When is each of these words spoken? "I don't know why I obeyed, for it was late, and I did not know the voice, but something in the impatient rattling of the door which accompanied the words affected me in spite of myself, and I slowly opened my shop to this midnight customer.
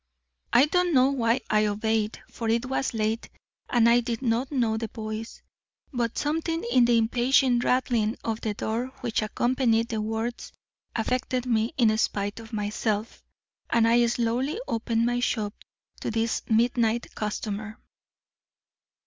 "I 0.51 0.65
don't 0.65 0.95
know 0.95 1.11
why 1.11 1.41
I 1.47 1.67
obeyed, 1.67 2.23
for 2.27 2.49
it 2.49 2.65
was 2.65 2.95
late, 2.95 3.29
and 3.69 3.87
I 3.87 3.99
did 3.99 4.23
not 4.23 4.51
know 4.51 4.75
the 4.75 4.87
voice, 4.87 5.43
but 5.93 6.17
something 6.17 6.63
in 6.71 6.85
the 6.85 6.97
impatient 6.97 7.63
rattling 7.63 8.17
of 8.23 8.41
the 8.41 8.55
door 8.55 8.87
which 9.01 9.21
accompanied 9.21 9.89
the 9.89 10.01
words 10.01 10.53
affected 10.95 11.45
me 11.45 11.75
in 11.77 11.95
spite 11.99 12.39
of 12.39 12.51
myself, 12.51 13.23
and 13.69 13.87
I 13.87 14.03
slowly 14.07 14.59
opened 14.67 15.05
my 15.05 15.19
shop 15.19 15.53
to 15.99 16.09
this 16.09 16.41
midnight 16.49 17.13
customer. 17.13 17.77